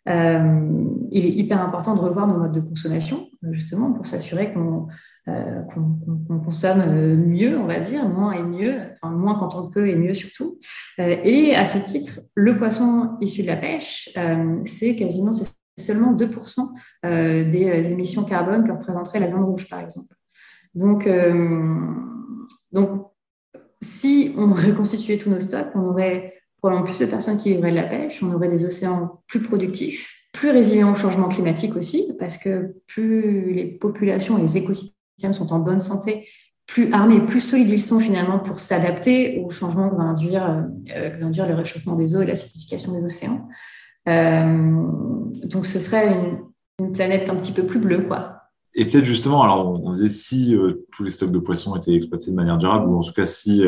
[0.06, 4.88] il est hyper important de revoir nos modes de consommation, justement, pour s'assurer qu'on
[5.28, 9.68] euh, qu'on consomme euh, mieux, on va dire, moins et mieux, enfin moins quand on
[9.68, 10.58] peut et mieux surtout.
[10.98, 14.10] Euh, et à ce titre, le poisson issu de la pêche,
[14.64, 15.32] c'est quasiment
[15.76, 20.14] seulement 2% des émissions carbone que représenterait la viande rouge, par exemple.
[20.74, 21.08] Donc,
[22.72, 23.06] donc
[23.82, 27.76] si on reconstituait tous nos stocks, on aurait probablement plus de personnes qui vivraient de
[27.76, 32.36] la pêche, on aurait des océans plus productifs, plus résilients au changement climatique aussi, parce
[32.36, 34.99] que plus les populations et les écosystèmes
[35.32, 36.26] sont en bonne santé,
[36.70, 41.10] plus armés, plus solides ils sont finalement pour s'adapter au changement que va induire, euh,
[41.18, 43.48] le réchauffement des eaux et l'acidification des océans.
[44.08, 44.82] Euh,
[45.44, 46.08] donc ce serait
[46.78, 48.36] une, planète un petit peu plus bleue, quoi.
[48.74, 52.30] Et peut-être justement, alors on, disait si euh, tous les stocks de poissons étaient exploités
[52.30, 53.64] de manière durable, ou en tout cas si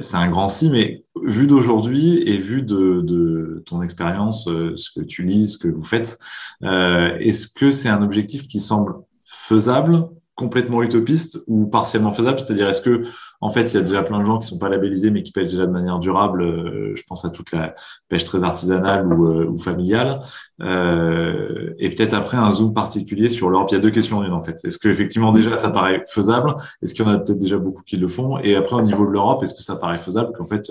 [0.00, 5.04] c'est un grand si, mais vu d'aujourd'hui et vu de, de ton expérience, ce que
[5.04, 6.18] tu lis, ce que vous faites,
[6.62, 12.38] est-ce que c'est un objectif qui semble faisable complètement utopiste ou partiellement faisable?
[12.38, 13.02] C'est-à-dire, est-ce que,
[13.40, 15.32] en fait, il y a déjà plein de gens qui sont pas labellisés, mais qui
[15.32, 17.74] pêchent déjà de manière durable euh, Je pense à toute la
[18.08, 20.20] pêche très artisanale ou, euh, familiale.
[20.62, 23.68] Euh, et peut-être après un zoom particulier sur l'Europe?
[23.72, 24.64] Il y a deux questions en une, en fait.
[24.64, 26.54] Est-ce que effectivement déjà ça paraît faisable?
[26.82, 28.38] Est-ce qu'il y en a peut-être déjà beaucoup qui le font?
[28.38, 30.70] Et après, au niveau de l'Europe, est-ce que ça paraît faisable qu'en fait,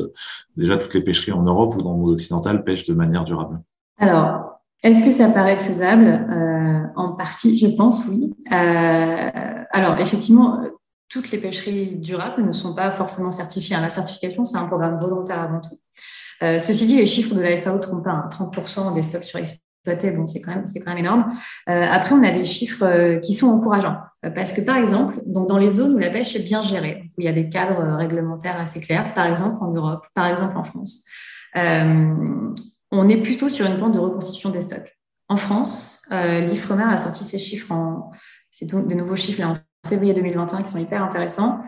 [0.56, 3.60] déjà toutes les pêcheries en Europe ou dans le monde occidental pêchent de manière durable?
[4.00, 4.47] Alors,
[4.84, 8.34] est-ce que ça paraît faisable euh, En partie, je pense, oui.
[8.52, 10.62] Euh, alors, effectivement,
[11.10, 13.76] toutes les pêcheries durables ne sont pas forcément certifiées.
[13.82, 15.80] La certification, c'est un programme volontaire avant tout.
[16.44, 18.30] Euh, ceci dit, les chiffres de la FAO trompent pas.
[18.30, 21.32] 30% des stocks surexploités, bon, c'est quand même, énorme.
[21.66, 23.98] après, on a des chiffres qui sont encourageants.
[24.36, 27.26] Parce que, par exemple, dans les zones où la pêche est bien gérée, où il
[27.26, 31.06] y a des cadres réglementaires assez clairs, par exemple en Europe, par exemple en France,
[32.92, 34.98] on est plutôt sur une pente de reconstitution des stocks.
[35.30, 38.12] En France, euh, l'IFREMER a sorti ses chiffres en,
[38.52, 41.62] c'est des nouveaux chiffres là, en février 2021 qui sont hyper intéressants.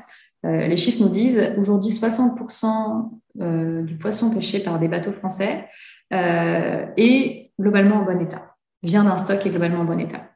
[0.45, 3.09] Euh, les chiffres nous disent aujourd'hui 60%
[3.41, 5.67] euh, du poisson pêché par des bateaux français
[6.13, 10.29] euh, est globalement en bon état, vient d'un stock qui est globalement en bon état.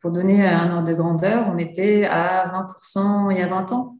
[0.00, 2.52] Pour donner un ordre de grandeur, on était à
[2.94, 3.98] 20% il y a 20 ans.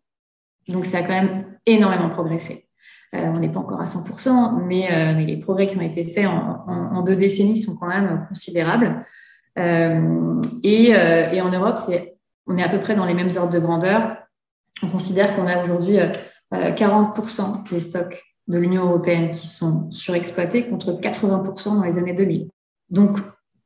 [0.68, 2.65] Donc ça a quand même énormément progressé.
[3.12, 7.16] On n'est pas encore à 100%, mais, les progrès qui ont été faits en, deux
[7.16, 9.04] décennies sont quand même considérables.
[9.56, 11.80] Et, et, en Europe,
[12.46, 14.16] on est à peu près dans les mêmes ordres de grandeur
[14.82, 15.98] on considère qu'on a aujourd'hui
[16.52, 22.12] 40% euh, des stocks de l'Union européenne qui sont surexploités contre 80% dans les années
[22.12, 22.48] 2000.
[22.90, 23.18] Donc,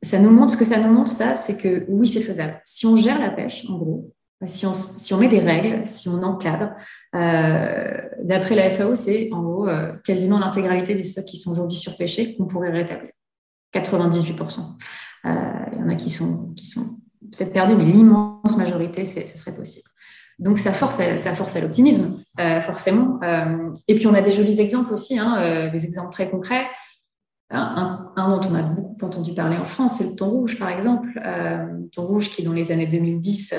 [0.03, 2.61] ça nous montre ce que ça nous montre, ça, c'est que oui, c'est faisable.
[2.65, 4.15] Si on gère la pêche, en gros,
[4.47, 6.71] si on, si on met des règles, si on encadre,
[7.15, 11.77] euh, d'après la FAO, c'est en gros euh, quasiment l'intégralité des stocks qui sont aujourd'hui
[11.77, 13.11] surpêchés qu'on pourrait rétablir.
[13.75, 14.61] 98%.
[15.25, 16.55] il y en a qui sont,
[17.37, 19.89] peut-être perdus, mais l'immense majorité, ce serait possible.
[20.41, 23.21] Donc, ça force à, l'optimisme, euh, forcément.
[23.23, 26.67] Euh, et puis, on a des jolis exemples aussi, hein, euh, des exemples très concrets.
[27.51, 31.09] Un, dont on a beaucoup entendu parler en France, c'est le thon rouge, par exemple.
[31.17, 33.55] le thon rouge qui, dans les années 2010,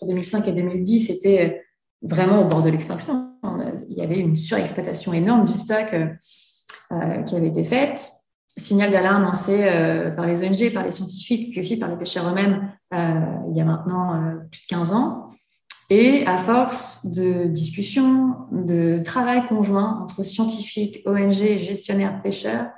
[0.00, 1.62] entre 2005 et 2010, était
[2.02, 3.32] vraiment au bord de l'extinction.
[3.90, 5.94] Il y avait une surexploitation énorme du stock
[7.26, 8.10] qui avait été faite
[8.56, 9.68] signal d'alarme lancé
[10.16, 13.64] par les ONG, par les scientifiques, puis aussi par les pêcheurs eux-mêmes il y a
[13.64, 15.28] maintenant plus de 15 ans.
[15.90, 22.77] Et à force de discussions, de travail conjoint entre scientifiques, ONG, gestionnaires, pêcheurs, euh,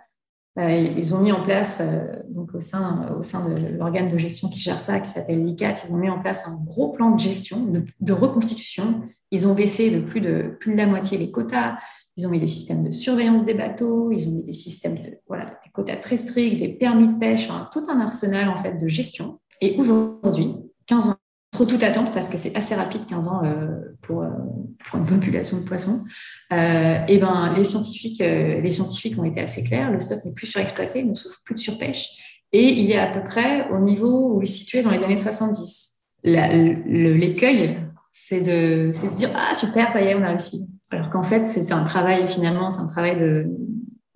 [0.56, 4.48] ils ont mis en place, euh, donc au sein, au sein de l'organe de gestion
[4.48, 7.20] qui gère ça, qui s'appelle l'ICAT, ils ont mis en place un gros plan de
[7.20, 7.66] gestion,
[8.00, 9.02] de, reconstitution.
[9.30, 11.76] Ils ont baissé de plus, de plus de la moitié les quotas.
[12.16, 14.10] Ils ont mis des systèmes de surveillance des bateaux.
[14.10, 17.48] Ils ont mis des systèmes de voilà, des quotas très stricts, des permis de pêche,
[17.72, 19.38] tout un arsenal en fait de gestion.
[19.60, 21.14] Et aujourd'hui, 15 ans
[21.66, 23.68] toute attente parce que c'est assez rapide, 15 ans euh,
[24.02, 24.28] pour, euh,
[24.84, 26.04] pour, une population de poissons.
[26.52, 29.90] Euh, et ben, les scientifiques, les scientifiques ont été assez clairs.
[29.90, 32.08] Le stock n'est plus surexploité, ne souffre plus de surpêche.
[32.52, 35.16] Et il est à peu près au niveau où il est situé dans les années
[35.16, 36.04] 70.
[36.24, 37.78] L'écueil,
[38.10, 40.68] c'est de se dire Ah, super, ça y est, on a réussi.
[40.90, 43.46] Alors qu'en fait, c'est un travail, finalement, c'est un travail de,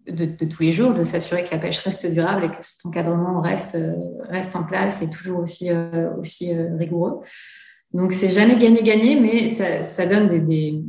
[0.06, 3.40] de, tous les jours, de s'assurer que la pêche reste durable et que cet encadrement
[3.40, 3.94] reste, euh,
[4.28, 7.20] reste en place et toujours aussi, euh, aussi euh, rigoureux.
[7.92, 10.82] Donc, c'est jamais gagné-gagné, mais ça, donne des,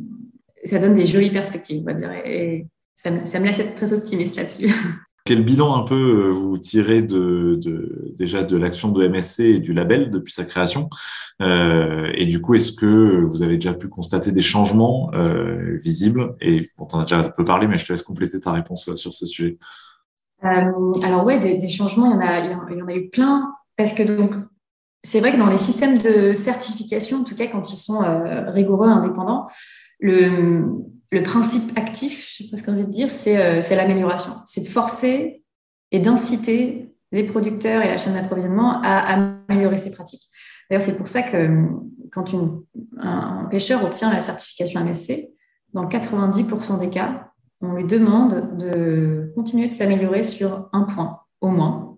[0.64, 2.12] ça donne des jolies perspectives, on va dire.
[2.26, 4.74] Et ça, ça me laisse être très optimiste là-dessus.
[5.28, 10.12] Quel bilan un peu euh, vous tirez déjà de l'action de MSC et du label
[10.12, 10.88] depuis sa création
[11.42, 16.36] euh, Et du coup, est-ce que vous avez déjà pu constater des changements euh, visibles
[16.42, 18.94] Et on en a déjà un peu parlé, mais je te laisse compléter ta réponse
[18.94, 19.58] sur ce sujet.
[20.44, 23.94] alors ouais, des, changements, il y, en a, il y en a eu plein, parce
[23.94, 24.36] que donc
[25.02, 28.04] c'est vrai que dans les systèmes de certification, en tout cas quand ils sont
[28.50, 29.48] rigoureux, indépendants,
[30.00, 30.66] le,
[31.16, 34.34] le principe actif, je sais pas ce qu'on envie dire, euh, c'est l'amélioration.
[34.44, 35.44] C'est de forcer
[35.92, 40.30] et d'inciter les producteurs et la chaîne d'approvisionnement à améliorer ses pratiques.
[40.70, 41.68] D'ailleurs, c'est pour ça que
[42.12, 42.26] quand
[42.98, 45.30] un, pêcheur obtient la certification MSC,
[45.74, 51.48] dans 90% des cas, on lui demande de continuer de s'améliorer sur un point au
[51.48, 51.95] moins,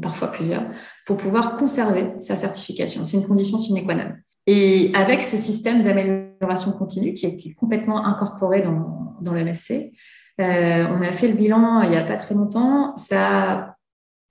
[0.00, 0.64] parfois plusieurs,
[1.06, 3.04] pour pouvoir conserver sa certification.
[3.04, 4.12] C'est une condition sine qua non.
[4.46, 9.92] Et avec ce système d'amélioration continue qui est, complètement incorporé dans, dans le MSC,
[10.40, 12.96] euh, on a fait le bilan il n'y a pas très longtemps.
[12.96, 13.76] Ça a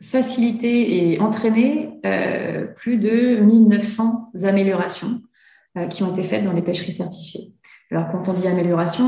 [0.02, 5.22] facilité et entraîné euh, plus de 1900 améliorations
[5.78, 7.54] euh, qui ont été faites dans les pêcheries certifiées.
[7.92, 9.08] Alors, quand on dit amélioration,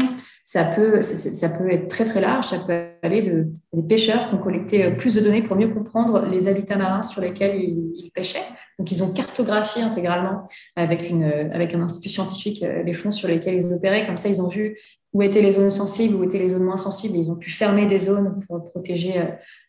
[0.52, 2.48] ça peut, ça peut être très très large.
[2.48, 5.68] Ça peut aller de des pêcheurs qui ont collecté euh, plus de données pour mieux
[5.68, 8.42] comprendre les habitats marins sur lesquels ils, pêchaient.
[8.80, 11.14] Donc, ils ont cartographié intégralement avec,
[11.52, 14.08] avec un institut scientifique euh, les fonds sur lesquels ils opéraient.
[14.08, 14.76] Comme ça, ils ont vu
[15.14, 17.16] où étaient les zones sensibles, où étaient les zones moins sensibles.
[17.16, 19.22] Ils ont pu fermer des zones pour protéger,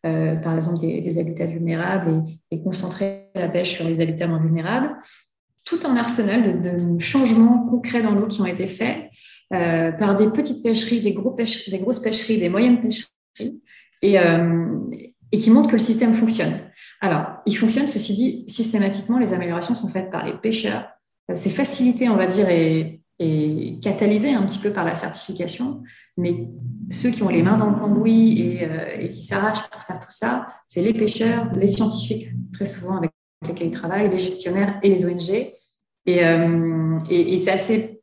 [0.07, 4.97] euh, par exemple, des, habitats vulnérables et, concentrer la pêche sur les habitats moins vulnérables.
[5.63, 9.11] Tout un arsenal de changements concrets dans l'eau qui ont été faits
[9.53, 13.61] euh, par des petites pêcheries, des, gros pêcheries, des grosses pêcheries, des moyennes pêcheries,
[14.01, 14.79] et, euh,
[15.33, 16.53] et qui montrent que le système fonctionne.
[17.01, 20.89] Alors, il fonctionne, ceci dit, systématiquement, les améliorations sont faites par les pêcheurs.
[21.31, 25.83] Euh, c'est facilité, on va dire, et, et catalysé un petit peu par la certification,
[26.17, 26.47] mais
[26.91, 28.69] ceux qui ont les mains dans le cambouis et,
[29.01, 33.11] et qui s'arrachent pour faire tout ça, c'est les pêcheurs, les scientifiques, très souvent avec
[33.47, 35.31] lesquels ils travaillent, les gestionnaires et les ONG.
[35.31, 35.55] Et,
[36.07, 38.00] et, et c'est assez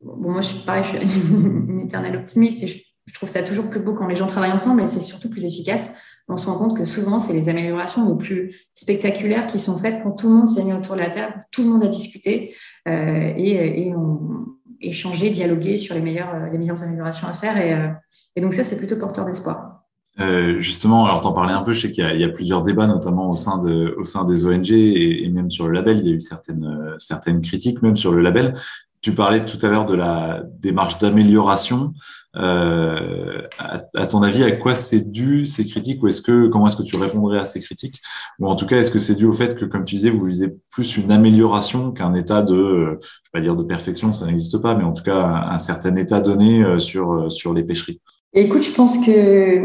[0.00, 2.78] Bon, moi, je suis pareil, je suis une éternelle optimiste et je,
[3.14, 5.94] trouve ça toujours plus beau quand les gens travaillent ensemble, mais c'est surtout plus efficace.
[6.28, 10.02] On se rend compte que souvent, c'est les améliorations les plus spectaculaires qui sont faites
[10.02, 12.54] quand tout le monde s'est mis autour de la table, tout le monde a discuté
[12.86, 17.56] euh, et, et on échangé, dialogué sur les meilleures, les meilleures améliorations à faire.
[17.56, 19.84] Et, euh, donc ça, c'est plutôt porteur d'espoir.
[20.20, 22.88] Euh, justement, alors t'en parlais un peu, je sais qu'il y, y, a plusieurs débats,
[22.88, 26.08] notamment au sein, de, au sein des ONG et, et, même sur le label, il
[26.08, 28.54] y a eu certaines, certaines critiques, même sur le label.
[29.00, 31.92] Tu parlais tout à l'heure de la démarche d'amélioration.
[32.36, 36.76] Euh, à, ton avis, à quoi c'est dû ces critiques ou est-ce que comment est-ce
[36.76, 38.00] que tu répondrais à ces critiques?
[38.38, 40.24] Ou en tout cas est-ce que c'est dû au fait que comme tu disais vous
[40.24, 42.98] visez plus une amélioration qu'un état de je vais
[43.32, 46.62] pas dire de perfection ça n'existe pas mais en tout cas un, certain état donné
[46.62, 48.00] euh, sur euh, sur les pêcheries?
[48.34, 49.62] Écoute, je pense que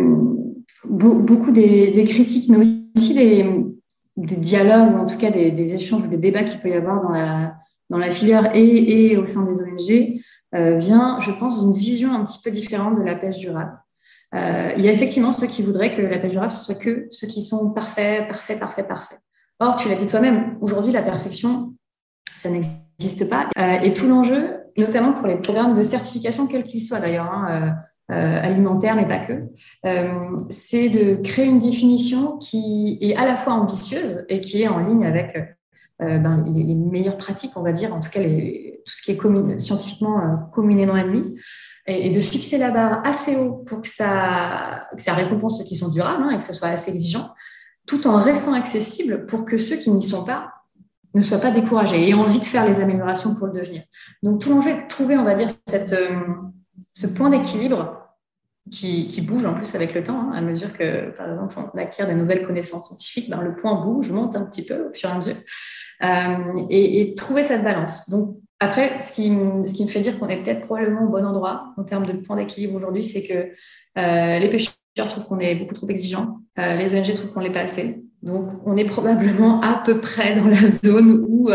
[0.88, 2.66] beaucoup des, critiques mais
[2.96, 3.46] aussi des,
[4.16, 7.12] dialogues ou en tout cas des, des échanges des débats qu'il peut y avoir dans
[7.12, 7.56] la
[7.90, 10.20] dans la filière et, et au sein des ONG
[10.56, 13.78] euh, vient, je pense, d'une vision un petit peu différente de la pêche durable.
[14.36, 17.28] Euh, il y a effectivement ceux qui voudraient que la pêche durable soit que ceux
[17.28, 19.20] qui sont parfaits, parfaits, parfaits, parfaits.
[19.60, 21.74] Or, tu l'as dit toi-même, aujourd'hui, la perfection,
[22.36, 23.50] ça n'existe pas.
[23.58, 27.76] Euh, et tout l'enjeu, notamment pour les programmes de certification, quels qu'ils soient d'ailleurs, hein,
[28.12, 29.44] euh, alimentaire, mais pas que,
[30.50, 34.80] c'est de créer une définition qui est à la fois ambitieuse et qui est en
[34.80, 35.38] ligne avec
[36.00, 40.20] ben, les, meilleures pratiques, on va dire, en tout cas tout ce qui est scientifiquement
[40.20, 41.36] euh, communément admis,
[41.86, 46.24] et, de fixer la barre assez haut pour que ça, récompense ceux qui sont durables
[46.24, 47.34] hein, et que ce soit assez exigeant,
[47.86, 50.54] tout en restant accessible pour que ceux qui n'y sont pas
[51.14, 53.84] ne soient pas découragés et aient envie de faire les améliorations pour le devenir.
[54.24, 56.20] Donc tout l'enjeu est de trouver, on va dire, euh,
[56.94, 58.03] ce point d'équilibre
[58.72, 62.08] qui, bouge en plus avec le temps, hein, à mesure que, par exemple, on acquiert
[62.08, 65.12] des nouvelles connaissances scientifiques, ben, le point bouge, monte un petit peu au fur et
[65.12, 65.36] à mesure,
[66.04, 68.10] euh, et, trouver cette balance.
[68.10, 71.84] Donc, après, ce qui, me fait dire qu'on est peut-être probablement au bon endroit en
[71.84, 73.52] termes de point d'équilibre aujourd'hui, c'est que
[74.00, 74.74] euh, les pêcheurs
[75.10, 78.02] trouvent qu'on est beaucoup trop exigeant, euh, les ONG trouvent qu'on l'est pas assez.
[78.22, 81.52] Donc, on est probablement à peu près dans la zone où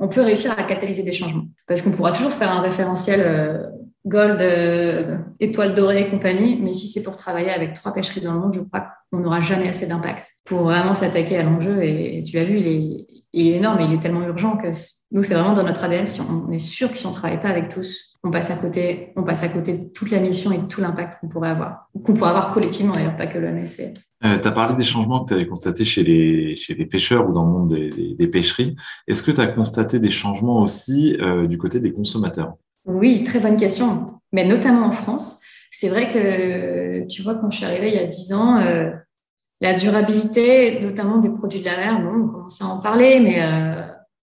[0.00, 1.44] on peut réussir à catalyser des changements.
[1.68, 3.70] Parce qu'on pourra toujours faire un référentiel
[4.06, 8.34] gold, euh, étoile dorée et compagnie, mais si c'est pour travailler avec trois pêcheries dans
[8.34, 11.82] le monde, je crois qu'on n'aura jamais assez d'impact pour vraiment s'attaquer à l'enjeu.
[11.82, 14.68] Et, tu l'as vu, il est, énorme, et il est tellement urgent que
[15.12, 16.06] nous, c'est vraiment dans notre ADN.
[16.06, 18.56] Si on, on est sûr que si on travaille pas avec tous, on passe à
[18.56, 21.50] côté, on passe à côté de toute la mission et de tout l'impact qu'on pourrait
[21.50, 23.94] avoir, qu'on pourrait avoir collectivement d'ailleurs, pas que l'OMSC.
[24.24, 27.44] Euh, tu as parlé des changements que tu avais constatés chez les, pêcheurs ou dans
[27.44, 27.74] le monde
[28.18, 28.74] des pêcheries.
[29.06, 32.54] Est-ce que tu as constaté des changements aussi euh, du côté des consommateurs?
[32.84, 34.06] Oui, très bonne question.
[34.32, 37.98] Mais notamment en France, c'est vrai que tu vois, quand je suis arrivée il y
[37.98, 38.90] a dix ans, euh,
[39.60, 43.42] la durabilité, notamment des produits de la mer, bon, on commençait à en parler, mais
[43.42, 43.82] euh,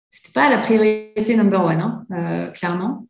[0.10, 3.08] c'était pas la priorité number one, hein, euh, clairement.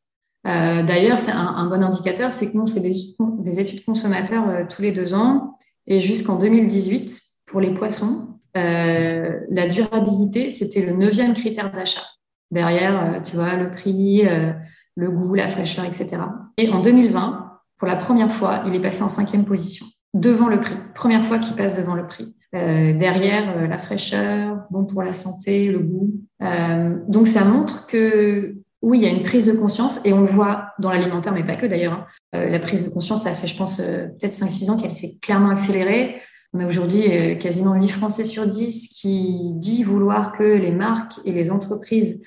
[0.48, 2.96] Euh, D'ailleurs, c'est un, bon indicateur, c'est que nous on fait des,
[3.40, 10.50] des études consommateurs tous les deux ans, et jusqu'en 2018, pour les poissons, la durabilité,
[10.50, 12.02] c'était le neuvième critère d'achat.
[12.50, 14.24] Derrière, tu vois, le prix,
[14.98, 16.18] le goût, la fraîcheur, etc.
[16.58, 20.60] Et en 2020, pour la première fois, il est passé en cinquième position devant le
[20.60, 20.76] prix.
[20.96, 22.36] Première fois qu'il passe devant le prix.
[22.56, 26.14] Euh, derrière, euh, la fraîcheur, bon pour la santé, le goût.
[26.42, 30.22] Euh, donc ça montre que oui, il y a une prise de conscience et on
[30.22, 32.08] le voit dans l'alimentaire, mais pas que d'ailleurs.
[32.34, 32.48] Hein.
[32.50, 36.22] La prise de conscience, ça fait, je pense, peut-être 5-6 ans qu'elle s'est clairement accélérée.
[36.54, 41.32] On a aujourd'hui quasiment 8 Français sur 10 qui dit vouloir que les marques et
[41.32, 42.24] les entreprises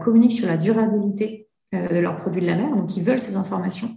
[0.00, 3.96] communiquent sur la durabilité de leurs produits de la mer, donc ils veulent ces informations.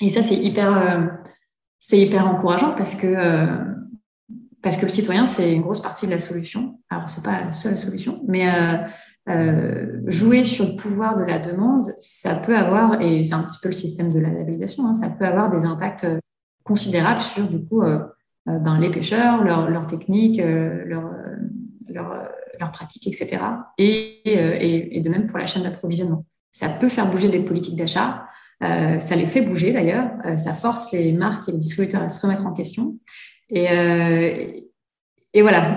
[0.00, 1.24] Et ça, c'est hyper
[1.86, 3.62] c'est hyper encourageant parce que, euh,
[4.62, 6.80] parce que le citoyen, c'est une grosse partie de la solution.
[6.88, 8.78] Alors, c'est pas la seule solution, mais euh,
[9.28, 13.58] euh, jouer sur le pouvoir de la demande, ça peut avoir, et c'est un petit
[13.62, 16.06] peu le système de la labellisation, hein, ça peut avoir des impacts
[16.62, 17.82] considérables sur, du coup,
[18.46, 21.10] ben, les pêcheurs, leurs leur techniques, leurs
[21.90, 22.28] leur,
[22.58, 23.42] leur pratiques, etc.
[23.76, 26.24] Et, et, et de même pour la chaîne d'approvisionnement.
[26.54, 28.28] Ça peut faire bouger des politiques d'achat.
[28.62, 30.08] Euh, ça les fait bouger d'ailleurs.
[30.24, 32.96] Euh, ça force les marques et les distributeurs à se remettre en question.
[33.50, 34.46] Et, euh,
[35.42, 35.76] voilà,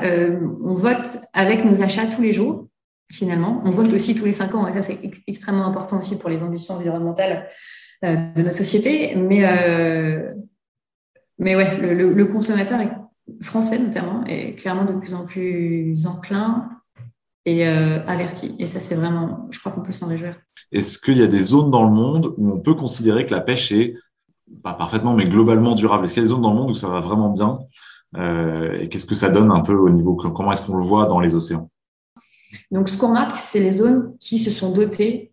[0.64, 2.68] on vote avec nos achats tous les jours,
[3.12, 3.60] finalement.
[3.66, 4.68] On vote aussi tous les cinq ans.
[4.68, 7.50] Et ça, c'est ex extrêmement important aussi pour les ambitions environnementales
[8.04, 9.16] de notre société.
[9.16, 9.42] Mais,
[11.40, 12.80] mais ouais, le, consommateur
[13.42, 16.70] français notamment est clairement de plus en plus enclin
[17.48, 18.54] et euh, averti.
[18.60, 20.36] Et ça, c'est vraiment, je crois qu'on peut s'en réjouir.
[20.74, 23.40] Est-ce qu'il y a des zones dans le monde où on peut considérer que la
[23.40, 23.96] pêche est,
[24.64, 26.04] pas parfaitement, mais globalement durable?
[26.04, 27.60] Est-ce qu'il y a des zones dans le monde où ça va vraiment bien
[28.18, 31.06] euh, Et qu'est-ce que ça donne un peu au niveau, comment est-ce qu'on le voit
[31.06, 31.72] dans les océans?
[32.70, 35.32] Donc, ce qu'on marque, c'est les zones qui se sont dotées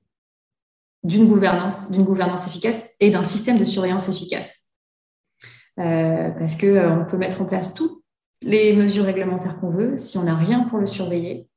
[1.02, 4.70] d'une gouvernance, d'une gouvernance efficace et d'un système de surveillance efficace.
[5.76, 8.04] parce que on peut mettre en place toutes
[8.42, 9.98] les mesures réglementaires qu'on veut.
[9.98, 11.48] Si on n'a rien pour le surveiller,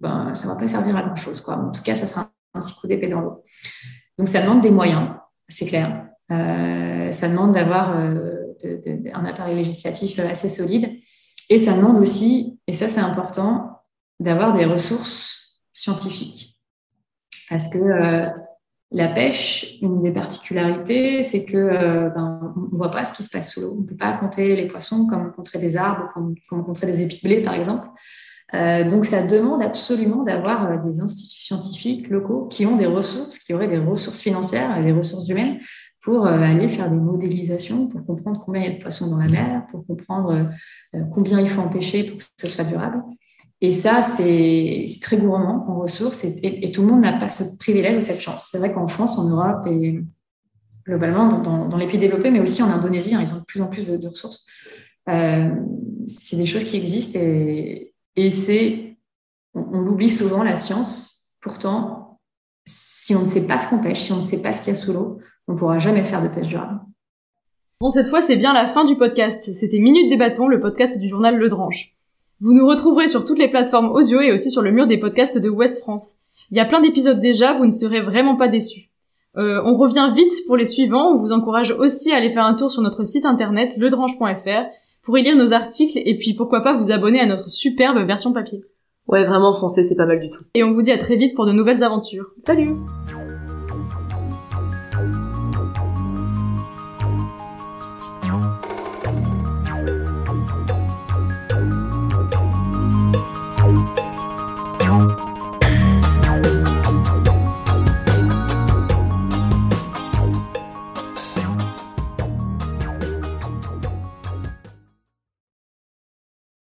[0.00, 1.40] ben, ça ne va pas servir à grand-chose.
[1.40, 1.56] Quoi.
[1.56, 3.42] En tout cas, ça sera un petit coup d'épée dans l'eau.
[4.18, 5.10] Donc, ça demande des moyens,
[5.48, 6.06] c'est clair.
[6.28, 10.98] ça demande d'avoir un appareil législatif assez solide.
[11.50, 13.82] Et ça demande aussi, et ça c'est important,
[14.20, 16.58] d'avoir des ressources scientifiques.
[17.50, 18.26] Parce que euh,
[18.90, 23.30] la pêche, une des particularités, c'est que euh, ben, ne voit pas ce qui se
[23.30, 23.74] passe sous l'eau.
[23.76, 26.86] On ne peut pas compter les poissons comme on compterait des arbres, comme on compterait
[26.86, 27.88] des épis de blé, par exemple.
[28.54, 33.52] Euh, donc, ça demande absolument d'avoir des instituts scientifiques locaux qui ont des ressources, qui
[33.52, 35.58] auraient des ressources financières et des ressources humaines
[36.00, 39.26] pour aller faire des modélisations, pour comprendre combien il y a de poissons dans la
[39.26, 40.50] mer, pour comprendre
[41.10, 43.02] combien il faut en pêcher pour que ce soit durable.
[43.62, 47.96] Et ça, c'est très gourmand en ressources et, tout le monde n'a pas ce privilège
[47.96, 48.48] ou cette chance.
[48.50, 50.02] C'est vrai qu'en France, en Europe et
[50.86, 53.68] globalement dans, les pays développés, mais aussi en Indonésie, hein, ils ont de plus en
[53.68, 54.46] plus de, ressources.
[55.08, 55.48] Euh,
[56.06, 58.96] c'est des choses qui existent et, c'est,
[59.54, 61.32] on, l'oublie souvent, la science.
[61.40, 62.18] Pourtant,
[62.64, 64.72] si on ne sait pas ce qu'on pêche, si on ne sait pas ce qu'il
[64.72, 66.80] y a sous l'eau, on ne pourra jamais faire de pêche durable.
[67.80, 69.52] Bon, cette fois, c'est bien la fin du podcast.
[69.52, 71.94] C'était Minute des bâtons, le podcast du journal Le Dranche.
[72.40, 75.38] Vous nous retrouverez sur toutes les plateformes audio et aussi sur le mur des podcasts
[75.38, 76.16] de West France.
[76.50, 78.90] Il y a plein d'épisodes déjà, vous ne serez vraiment pas déçus.
[79.36, 82.54] Euh, on revient vite pour les suivants, on vous encourage aussi à aller faire un
[82.54, 84.66] tour sur notre site internet ledrange.fr
[85.04, 88.32] pour y lire nos articles et puis pourquoi pas vous abonner à notre superbe version
[88.32, 88.64] papier.
[89.06, 90.42] Ouais, vraiment, français, c'est pas mal du tout.
[90.54, 92.30] Et on vous dit à très vite pour de nouvelles aventures.
[92.40, 92.70] Salut